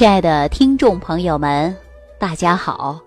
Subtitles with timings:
[0.00, 1.76] 亲爱的听众朋友们，
[2.18, 2.98] 大家好！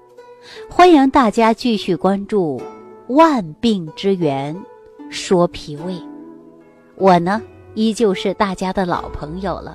[0.69, 2.61] 欢迎大家继续关注
[3.15, 4.55] 《万病之源
[5.09, 5.93] 说脾胃》。
[6.95, 7.41] 我呢，
[7.73, 9.73] 依旧是大家的老朋友了。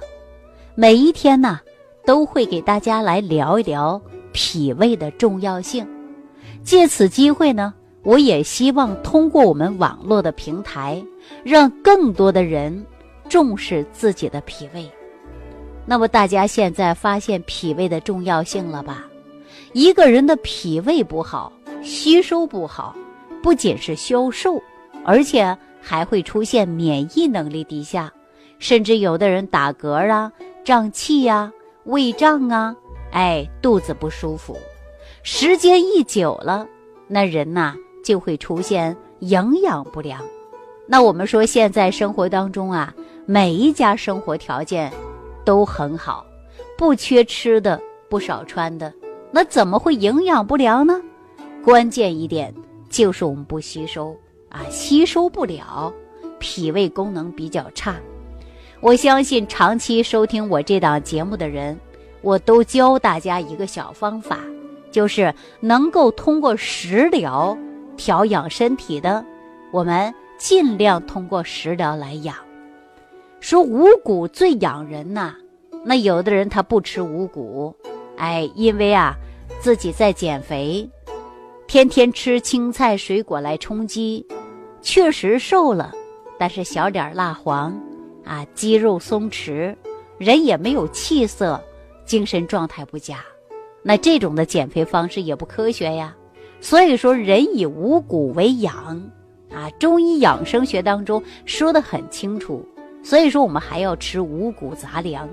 [0.76, 1.58] 每一天呢，
[2.06, 4.00] 都会给大家来聊一聊
[4.32, 5.84] 脾胃的重要性。
[6.62, 7.74] 借此机会呢，
[8.04, 11.04] 我也希望通过我们网络的平台，
[11.42, 12.86] 让更多的人
[13.28, 14.88] 重视自己的脾胃。
[15.90, 19.06] 那么大家现在发现脾胃的重要性了吧？
[19.72, 21.50] 一个人的脾胃不好，
[21.82, 22.94] 吸收不好，
[23.42, 24.60] 不仅是消瘦，
[25.02, 28.12] 而且还会出现免疫能力低下，
[28.58, 30.30] 甚至有的人打嗝啊、
[30.62, 31.50] 胀气呀、
[31.84, 32.76] 胃胀啊，
[33.10, 34.54] 哎，肚子不舒服。
[35.22, 36.66] 时间一久了，
[37.06, 37.74] 那人呐
[38.04, 40.22] 就会出现营养不良。
[40.86, 44.92] 那我们说现在生活当中啊，每一家生活条件。
[45.48, 46.26] 都很好，
[46.76, 48.92] 不缺吃的，不少穿的，
[49.30, 51.00] 那怎么会营养不良呢？
[51.64, 52.54] 关键一点
[52.90, 54.14] 就是我们不吸收
[54.50, 55.90] 啊，吸收不了，
[56.38, 57.96] 脾胃功能比较差。
[58.82, 61.80] 我相信长期收听我这档节目的人，
[62.20, 64.40] 我都教大家一个小方法，
[64.90, 67.56] 就是能够通过食疗
[67.96, 69.24] 调养身体的，
[69.72, 72.36] 我们尽量通过食疗来养。
[73.40, 75.34] 说五谷最养人呐，
[75.84, 77.74] 那有的人他不吃五谷，
[78.16, 79.14] 哎，因为啊
[79.60, 80.88] 自己在减肥，
[81.66, 84.26] 天天吃青菜水果来充饥，
[84.82, 85.92] 确实瘦了，
[86.38, 87.80] 但是小脸蜡黄，
[88.24, 89.74] 啊肌肉松弛，
[90.18, 91.62] 人也没有气色，
[92.04, 93.24] 精神状态不佳，
[93.82, 96.14] 那这种的减肥方式也不科学呀。
[96.60, 98.74] 所以说，人以五谷为养，
[99.54, 102.66] 啊，中医养生学当中说的很清楚。
[103.02, 105.28] 所以说，我们还要吃五谷杂粮。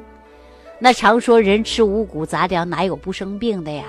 [0.79, 3.85] 那常说人吃五谷杂粮，哪有不生病的呀？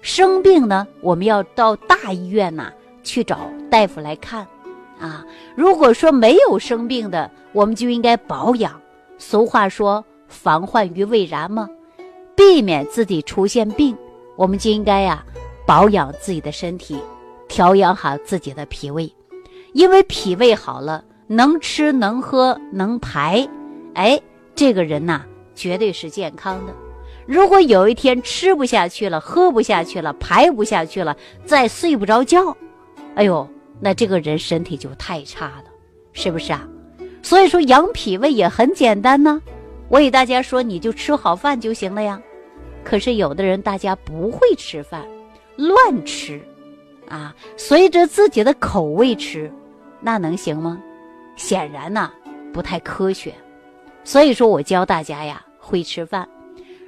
[0.00, 3.38] 生病呢，我们要到大医院呐去找
[3.70, 4.46] 大夫来看。
[4.98, 5.24] 啊，
[5.56, 8.80] 如果说没有生病的，我们就应该保养。
[9.18, 11.68] 俗话说“防患于未然”嘛，
[12.36, 13.96] 避免自己出现病，
[14.36, 15.24] 我们就应该呀
[15.66, 16.98] 保养自己的身体，
[17.48, 19.12] 调养好自己的脾胃，
[19.72, 21.04] 因为脾胃好了。
[21.26, 23.48] 能吃能喝能排，
[23.94, 24.20] 哎，
[24.54, 25.24] 这个人呐
[25.54, 26.74] 绝对是健康的。
[27.26, 32.56] 如果有一天吃不下去了，喝不下去了，排不下去了，再睡不着觉，
[33.14, 33.48] 哎呦，
[33.80, 35.64] 那这个人身体就太差了，
[36.12, 36.68] 是不是啊？
[37.22, 39.40] 所以说养脾胃也很简单呢。
[39.88, 42.20] 我给大家说，你就吃好饭就行了呀。
[42.82, 45.04] 可是有的人大家不会吃饭，
[45.56, 46.40] 乱吃，
[47.08, 49.52] 啊，随着自己的口味吃，
[50.00, 50.82] 那能行吗？
[51.36, 52.10] 显然呢，
[52.52, 53.34] 不太科学，
[54.04, 56.28] 所以说我教大家呀，会吃饭。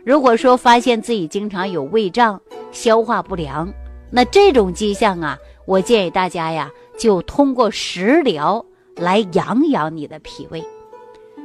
[0.04, 2.40] 如果说发现自己经常有胃胀、
[2.70, 3.72] 消化不良，
[4.10, 8.64] 那这种迹象啊，我建议大家呀，就通过食疗
[8.96, 10.62] 来养养你的脾胃。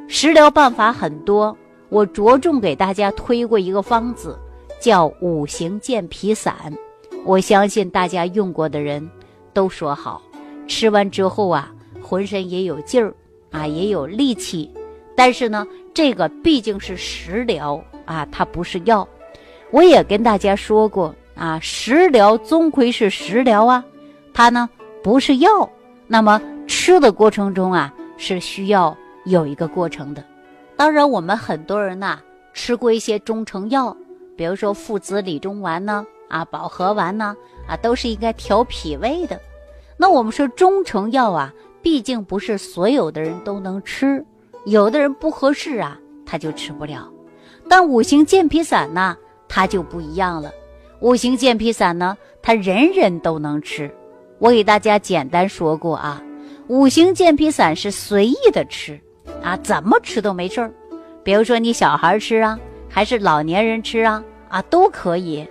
[0.08, 1.56] 食疗办法很多，
[1.88, 4.38] 我着重给大家推过一个方子，
[4.80, 6.56] 叫五行健脾散。
[7.26, 9.10] 我相信大家用过的人
[9.54, 10.22] 都说好，
[10.68, 11.72] 吃完之后啊。
[12.02, 13.14] 浑身也有劲儿，
[13.52, 14.70] 啊，也有力气，
[15.16, 19.08] 但是呢，这个毕竟是食疗啊，它不是药。
[19.72, 23.84] 我也跟大家说过啊，食疗终归是食疗啊，
[24.34, 24.68] 它呢
[25.04, 25.70] 不是药。
[26.08, 28.96] 那么吃的过程中啊，是需要
[29.26, 30.24] 有一个过程的。
[30.76, 32.20] 当然，我们很多人呐
[32.54, 33.96] 吃过一些中成药，
[34.36, 37.36] 比如说附子理中丸呢，啊，保和丸呢，
[37.68, 39.40] 啊，都是应该调脾胃的。
[39.98, 41.54] 那我们说中成药啊。
[41.82, 44.26] 毕竟不是所有的人都能吃，
[44.66, 47.10] 有的人不合适啊，他就吃不了。
[47.70, 49.16] 但五行健脾散呢，
[49.48, 50.52] 它就不一样了。
[51.02, 53.90] 五行健脾散呢，它人人都能吃。
[54.40, 56.22] 我给大家简单说过啊，
[56.68, 59.00] 五行健脾散是随意的吃
[59.44, 60.72] 啊，怎么吃都没事儿。
[61.24, 62.60] 比如说你小孩吃啊，
[62.90, 65.48] 还是老年人吃啊，啊都可以。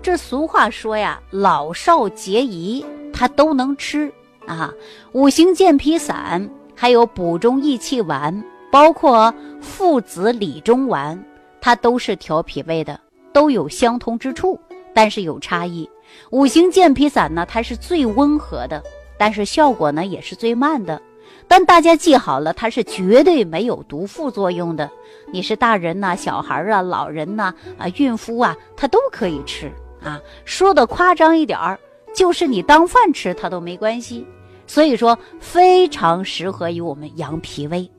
[0.00, 4.12] 这俗话说呀，老少皆宜，他都能吃。
[4.48, 4.72] 啊，
[5.12, 8.42] 五行健脾散，还有补中益气丸，
[8.72, 11.22] 包括附子理中丸，
[11.60, 12.98] 它都是调脾胃的，
[13.32, 14.58] 都有相通之处，
[14.94, 15.88] 但是有差异。
[16.30, 18.82] 五行健脾散呢，它是最温和的，
[19.18, 21.00] 但是效果呢也是最慢的。
[21.46, 24.90] 但大家记好了，它是绝对没有毒副作用的。
[25.30, 29.70] 你是大人呐，小孩啊，老人呐，啊，孕妇啊，它都可以吃
[30.02, 30.20] 啊。
[30.44, 31.78] 说的夸张一点儿，
[32.14, 34.26] 就是你当饭吃它都没关系。
[34.68, 37.90] 所以说非常适合于我们养脾胃。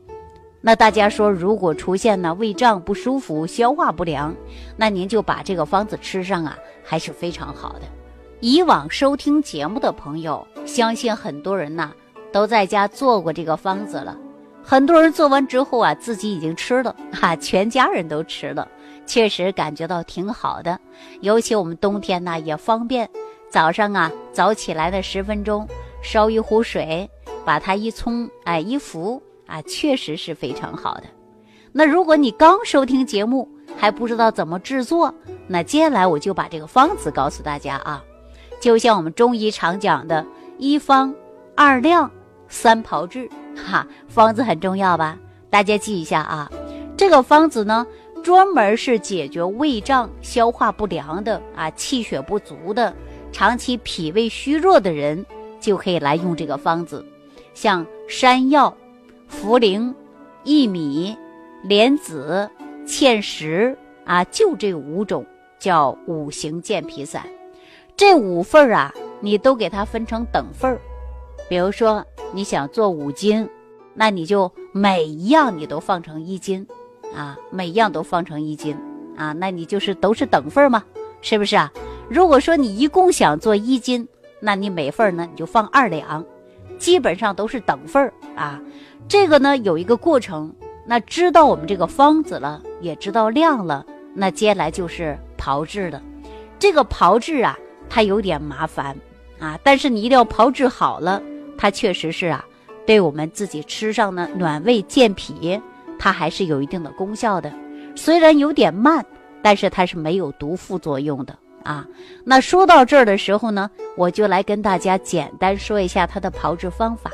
[0.61, 4.33] 那大家说，如果出现呢胃胀不舒服、消化不良，
[4.77, 7.81] 那您就把这个方子吃上啊，还是非常好的。
[8.41, 11.91] 以往收听节目的朋友，相信很多人呢
[12.31, 14.17] 都在家做过这个方子了。
[14.61, 18.67] 很多人做完之后啊，自己已经吃了，哈， 全家人都吃了，
[19.05, 20.79] 确实感觉到挺好的。
[21.21, 23.09] 尤其我们冬天呢也方便，
[23.49, 25.67] 早上啊早起来的十分钟，
[26.01, 27.09] 烧一壶水，
[27.45, 31.03] 把它一冲，哎，一服啊，确实是非常好的。
[31.71, 33.47] 那如果你刚收听节目
[33.77, 35.13] 还不知道怎么制作，
[35.47, 38.03] 那接下来我就把这个方子告诉大家啊。
[38.59, 40.25] 就像我们中医常讲的
[40.57, 41.13] “一方
[41.55, 42.09] 二量
[42.47, 45.17] 三炮制”，哈，方子很重要吧？
[45.49, 46.51] 大家记一下啊。
[46.97, 47.87] 这个方子呢，
[48.23, 52.93] 专门是解决胃胀、消化不良的啊，气血不足的，
[53.31, 55.25] 长期脾胃虚弱的人
[55.59, 57.05] 就可以来用这个方子。
[57.53, 58.75] 像山药、
[59.29, 59.93] 茯苓、
[60.45, 61.17] 薏米、
[61.63, 62.49] 莲子、
[62.85, 65.25] 芡实啊，就这五种
[65.59, 67.23] 叫五行健脾散。
[67.97, 70.79] 这五份儿啊，你都给它分成等份儿。
[71.49, 73.49] 比如说，你想做五斤，
[73.93, 76.65] 那你就每一样你都放成一斤，
[77.13, 78.77] 啊，每一样都放成一斤，
[79.17, 80.83] 啊，那你就是都是等份儿嘛，
[81.21, 81.69] 是不是啊？
[82.07, 84.07] 如果说你一共想做一斤，
[84.39, 86.23] 那你每份儿呢你就放二两，
[86.77, 88.61] 基本上都是等份儿啊。
[89.07, 90.53] 这个呢有一个过程，
[90.85, 96.01] 那知道我们这个方子了，也知道量了，那接下来就是炮制了。
[96.57, 97.57] 这个炮制啊。
[97.91, 98.95] 它有点麻烦
[99.39, 101.19] 啊，但是你一定要炮制好了，
[101.57, 102.45] 它确实是啊，
[102.85, 105.59] 对我们自己吃上呢暖胃健脾，
[105.97, 107.51] 它还是有一定的功效的。
[107.95, 109.03] 虽然有点慢，
[109.41, 111.85] 但是它是没有毒副作用的啊。
[112.23, 117.11] 那说到这儿的时候呢，我就来跟大家简单说一下它的炮制方法。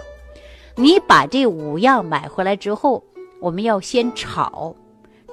[0.75, 3.03] 你把这五样买回来之后，
[3.39, 4.75] 我们要先炒，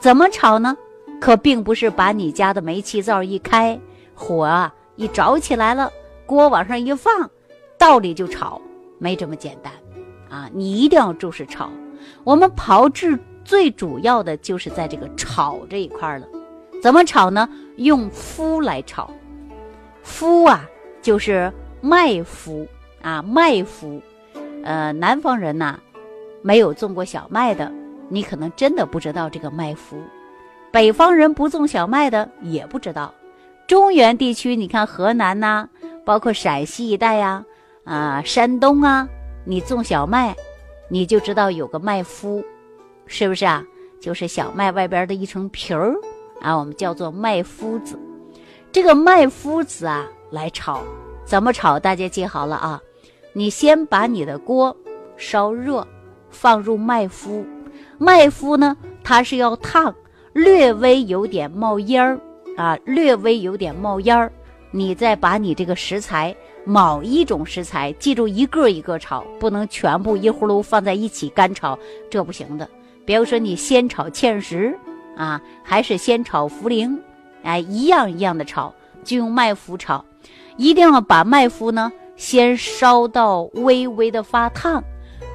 [0.00, 0.76] 怎么炒呢？
[1.20, 3.78] 可并不是把你家的煤气灶一开
[4.14, 4.74] 火啊。
[4.96, 5.90] 一着起来了，
[6.26, 7.28] 锅往上一放，
[7.78, 8.60] 道理就炒，
[8.98, 9.72] 没这么简单，
[10.28, 10.50] 啊！
[10.52, 11.70] 你一定要重视炒。
[12.22, 16.26] 我们炮制最主要的就是在这个炒这一块了。
[16.82, 17.48] 怎么炒呢？
[17.76, 19.08] 用麸来炒。
[20.04, 20.68] 麸啊，
[21.00, 21.50] 就是
[21.80, 22.66] 麦麸
[23.00, 24.00] 啊，麦麸。
[24.64, 25.78] 呃，南方人呐，
[26.42, 27.70] 没有种过小麦的，
[28.08, 29.96] 你可能真的不知道这个麦麸。
[30.72, 33.14] 北方人不种小麦的，也不知道。
[33.68, 35.68] 中原地区，你看河南呐，
[36.04, 37.44] 包括陕西一带呀，
[37.84, 39.08] 啊，山东啊，
[39.44, 40.34] 你种小麦，
[40.88, 42.44] 你就知道有个麦麸，
[43.06, 43.64] 是不是啊？
[44.00, 45.94] 就是小麦外边的一层皮儿
[46.42, 47.98] 啊，我们叫做麦麸子。
[48.70, 50.82] 这个麦麸子啊，来炒，
[51.24, 51.78] 怎么炒？
[51.78, 52.80] 大家记好了啊！
[53.32, 54.76] 你先把你的锅
[55.16, 55.86] 烧热，
[56.30, 57.44] 放入麦麸，
[57.96, 59.94] 麦麸呢，它是要烫，
[60.32, 62.20] 略微有点冒烟儿。
[62.54, 64.30] 啊，略微有点冒烟儿，
[64.70, 66.36] 你再把你这个食材
[66.66, 71.78] 某一种食材，记住一个一个炒，不能全部一葫芦放在一起干炒，
[72.10, 72.68] 这不行的。
[73.06, 74.78] 比如说你先炒芡实
[75.16, 76.98] 啊，还是先炒茯苓，
[77.42, 78.72] 哎，一样一样的炒，
[79.04, 80.04] 就用麦麸炒，
[80.56, 84.82] 一定要把麦麸呢先烧到微微的发烫，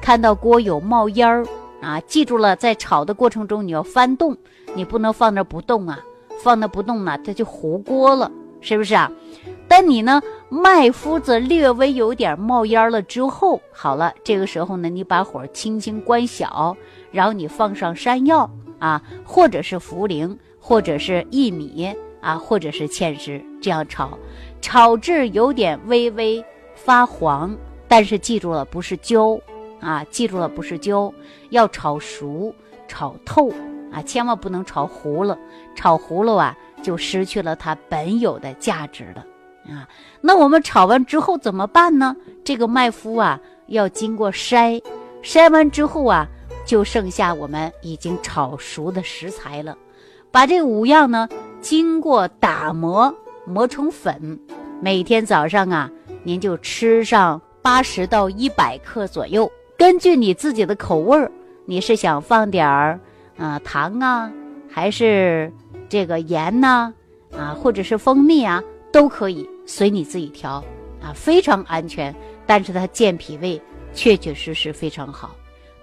[0.00, 1.46] 看到锅有冒烟儿
[1.80, 4.36] 啊，记住了，在炒的过程中你要翻动，
[4.74, 5.98] 你不能放那不动啊。
[6.40, 8.30] 放那不动呢，它就糊锅了，
[8.60, 9.10] 是不是啊？
[9.66, 16.76] 但你呢，麦麸子略微有点冒烟了之后，好了，这个时候呢，你把火轻轻关小，
[17.10, 24.18] 然后你放上山药啊，或者是茯苓，或者是薏米啊，或者是芡实，这样炒，
[24.60, 26.44] 炒至有点微微
[26.74, 27.56] 发黄，
[27.86, 29.38] 但是记住了，不是焦
[29.80, 31.12] 啊，记住了，不是焦，
[31.50, 32.54] 要炒熟，
[32.86, 33.52] 炒透。
[33.90, 35.38] 啊，千万不能炒糊了，
[35.74, 39.24] 炒糊了啊，就失去了它本有的价值了
[39.66, 39.88] 啊。
[40.20, 42.14] 那我们炒完之后怎么办呢？
[42.44, 44.82] 这个麦麸啊，要经过筛，
[45.22, 46.28] 筛完之后啊，
[46.68, 49.74] 就剩下我们已经炒熟的食材了。
[50.30, 51.26] 把这五样呢，
[51.62, 53.12] 经过打磨
[53.46, 54.38] 磨成粉，
[54.82, 55.90] 每天早上啊，
[56.22, 61.32] 您就吃上八十到一百克左右，根据你自己的口味儿，
[61.64, 63.00] 你是想放点儿。
[63.38, 64.30] 啊，糖啊，
[64.68, 65.50] 还是
[65.88, 66.92] 这个盐呐，
[67.34, 70.62] 啊，或者是蜂蜜啊，都可以随你自己调
[71.00, 72.14] 啊，非常安全。
[72.46, 73.58] 但是它健脾胃，
[73.94, 75.34] 确确实实非常好。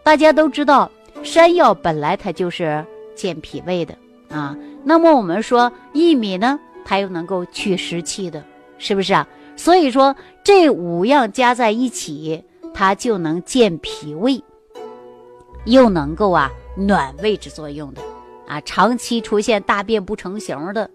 [0.06, 0.92] 大家都知道，
[1.24, 2.86] 山药本来它就是
[3.16, 3.98] 健脾胃的
[4.30, 4.56] 啊。
[4.84, 8.44] 那么我们说薏米呢，它又能够去湿气的，
[8.78, 9.28] 是不是啊？
[9.56, 14.40] 所以说这五样加在一起，它就能健脾胃，
[15.66, 16.52] 又能够啊。
[16.78, 18.02] 暖胃之作用的。
[18.48, 20.88] 啊，长期出现大便不成形的，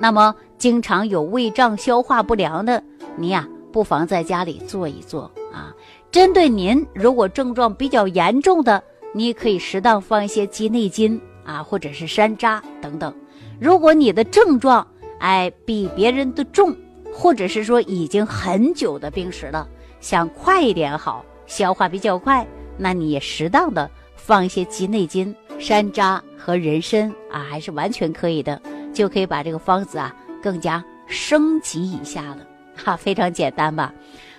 [0.00, 2.82] 那么经常有胃胀、消化不良的，
[3.14, 5.72] 你呀，不妨在家里做一做啊。
[6.10, 8.82] 针对您，如果症状比较严重的，
[9.12, 13.14] 你可以适当放一些鸡内金啊，或者是山楂等等。
[13.60, 14.86] 如果你的症状
[15.18, 16.74] 哎比别人的重，
[17.12, 19.68] 或者是说已经很久的病史了，
[20.00, 22.46] 想快一点好，消化比较快，
[22.78, 25.34] 那你也适当的放一些鸡内金。
[25.58, 28.60] 山楂和人参啊，还是完全可以的，
[28.92, 32.46] 就可以把这个方子啊更加升级一下了，
[32.76, 33.92] 哈，非常简单吧？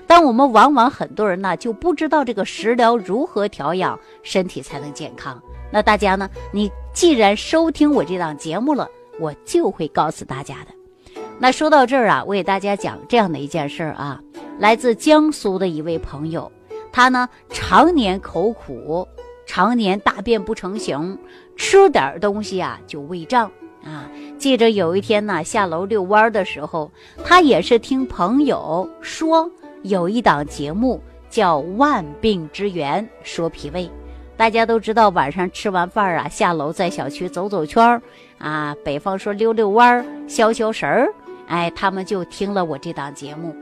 [0.07, 5.39] 但我们往往很多人呢就不知道这个食疗如何调养身体才能健康。
[5.71, 11.21] 那大家呢，你既然收听我这档节目了，我就会告诉大家的。
[11.37, 14.21] 那说到这儿啊，我给大家讲这样的一件事儿啊，
[14.57, 16.51] 来自江苏的一位朋友，
[16.91, 19.07] 他呢常年口苦。
[19.49, 21.17] 常年大便不成形，
[21.55, 23.49] 吃点东西啊就胃胀
[23.81, 24.03] 啊。
[24.37, 26.91] 记着有一天呢，下楼遛弯的时候，
[27.23, 29.49] 他也是听朋友说
[29.87, 33.89] 有一档节目叫《万病之源》，说脾胃。
[34.35, 38.01] 大家都知道，晚上吃完饭啊，下楼在小区走走圈儿
[38.37, 41.11] 啊，北方说溜溜弯儿、消消食儿。
[41.47, 43.55] 哎，他们就听了我这档节目。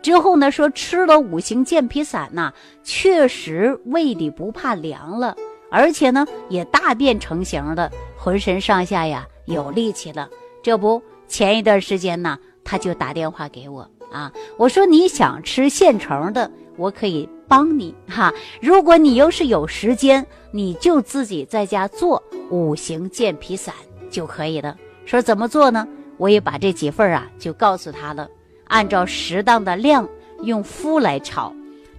[0.00, 5.36] 之后呢，说吃了五行健脾散呐，确实胃里不怕凉了，
[5.70, 10.28] 而且呢也大便成型了，浑身上下呀有力气了。
[10.62, 18.32] 这不，前一段时间呢，他就打电话给我啊，我说你想吃现成的，我可以帮你哈。
[18.60, 23.74] 如果你要是有时间，你就自己在家做五行健脾散
[24.10, 24.76] 就可以了。
[25.06, 25.88] 说怎么做呢？
[26.18, 28.28] 我也把这几份啊就告诉他了。
[28.68, 30.08] 按照适当的量
[30.42, 31.52] 用麸来炒，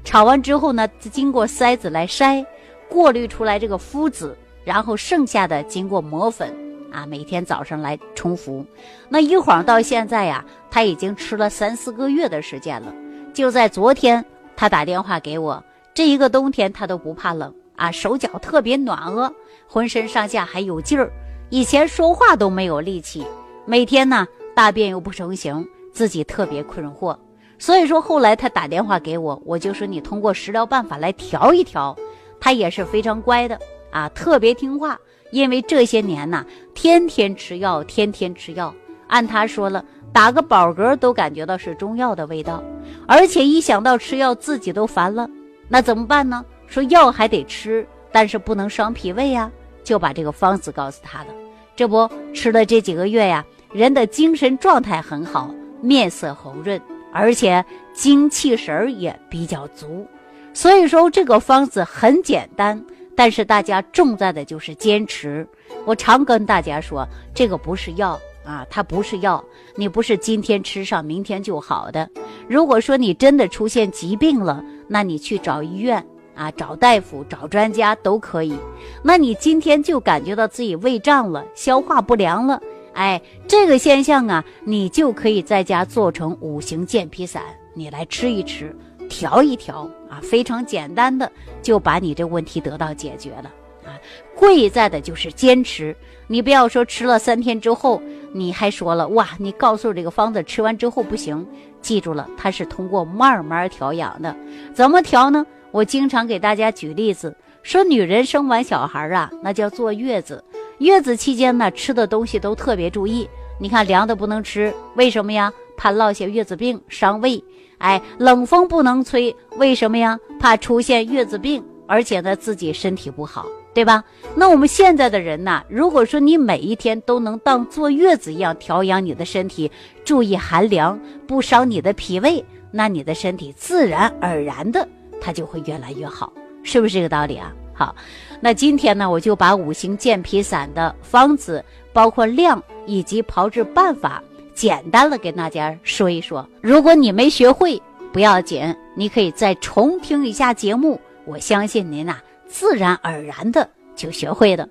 [0.03, 2.45] 炒完之后呢，经过筛子来筛，
[2.87, 6.53] 过滤出来这个麸子，然后剩下的经过磨粉
[6.93, 8.65] 啊，每天早上来冲服。
[9.09, 12.93] 那一晃到现在呀，他已经吃了三四个月的时间了。
[13.33, 14.23] 就在昨天，
[14.55, 15.61] 他打电话给我，
[15.93, 19.33] 这一个冬天他都不怕冷啊，手脚特别暖和，
[19.67, 21.11] 浑身上下还有劲儿，
[21.49, 23.25] 以前说话都没有力气，
[23.65, 25.67] 每天呢大便又不成形。
[25.91, 27.15] 自己特别困惑，
[27.59, 31.95] 所以说后来他打电话给我，我就说你通过食疗办法来调一调，
[32.39, 33.59] 他也是非常乖的
[33.91, 34.99] 啊，特别听话。
[35.33, 38.71] 因为这些年呐，天天吃药，天天吃药，
[39.07, 42.63] 按他说了，打个饱嗝都感觉到是中药的味道，
[43.07, 45.27] 而且一想到吃药自己都烦了，
[45.67, 46.45] 那怎么办呢？
[46.67, 49.51] 说药还得吃，但是不能伤脾胃呀，
[49.83, 51.33] 就把这个方子告诉他了。
[51.75, 55.49] 这不吃了这几个月呀，人的精神状态很好。
[55.81, 56.79] 面色红润，
[57.11, 60.07] 而且精气神儿也比较足，
[60.53, 62.81] 所以说这个方子很简单，
[63.15, 65.47] 但是大家重在的就是坚持。
[65.85, 69.43] 我常跟大家说，这个不是药啊，它不是药，
[69.75, 72.09] 你不是今天吃上明天就好的。
[72.47, 76.05] 如果说你真的出现疾病了，那你去找医院
[76.35, 78.57] 啊，找大夫、找专家都可以。
[79.03, 82.61] 那你今天就感觉到自己胃胀了，消化不良了。
[82.93, 87.41] 哎，这个现象啊，你就可以在家做成五行健脾散，
[87.73, 88.75] 你来吃一吃，
[89.23, 93.49] 调一调啊，非常简单的就把你这问题得到解决了
[93.85, 93.95] 啊。
[94.35, 95.95] 贵在的就是坚持，
[96.27, 98.01] 你不要说吃了三天之后，
[98.33, 101.47] 你还说了哇，你告诉这个方子吃完之后不行，
[101.79, 104.35] 记住了，它是通过慢慢调养的，
[104.73, 105.45] 怎么调呢？
[105.71, 110.43] 我经常给大家举例子，说女人生完小孩啊，那叫坐月子。
[110.79, 113.25] 月子期间呢，吃的东西都特别注意。
[113.57, 115.53] 你看凉的不能吃，为什么呀？
[115.75, 117.43] 怕落下月子病伤胃。
[117.79, 120.17] 哎，冷风不能吹，为什么呀？
[120.39, 124.01] 怕出现月子病，而且呢自己身体不好，对吧？
[124.35, 129.69] 那我们现在的人呢，如果说你每一天都能当坐月子一样调养你的身体，
[130.05, 134.87] 注意寒凉，不伤你的脾胃，那你的身体自然而然的
[135.19, 136.31] 它就会越来越好，
[136.63, 137.53] 是不是这个道理啊？
[137.73, 137.93] 好，
[138.39, 146.47] 那今天呢，我就把五行健脾散的方子，包括量以及炮制办法，简单的跟大家说一说。
[146.61, 147.81] 如果你没学会，
[148.11, 152.17] 不要紧，你可以再重听一下节目，我相信您呐，
[152.47, 154.67] 自然而然的就学会了。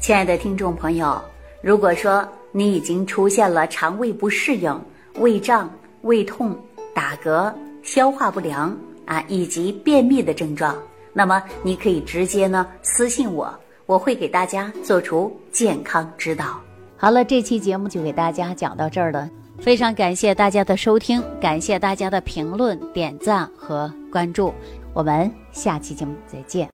[0.00, 1.22] 亲爱的听众朋友，
[1.62, 4.80] 如果说你已经出现了肠胃不适应、
[5.18, 5.70] 胃胀、
[6.02, 6.56] 胃痛、
[6.92, 7.52] 打嗝、
[7.82, 10.76] 消化不良啊，以及便秘的症状。
[11.12, 13.52] 那么你可以直接呢私信我，
[13.86, 16.60] 我会给大家做出健康指导。
[17.04, 24.54] 好了，这期节目就给大家讲到这儿了，非常感谢大家的收听，感谢大家的评论、点赞和关注，
[24.94, 26.66] 我们下期节目再见。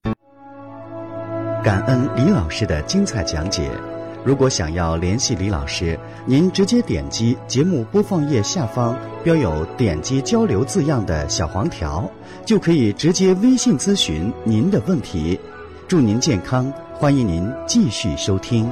[1.65, 3.73] 感恩李老师的精彩讲解。
[4.25, 12.09] 如果想要联系李老师，您直接点击节目播放页下方标有“点击交流”字样的小黄条，
[12.47, 15.41] 就可以直接微信咨询您的问题。
[15.89, 18.71] 祝您健康，欢迎您继续收听。